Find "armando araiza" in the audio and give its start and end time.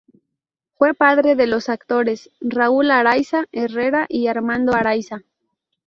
4.25-5.21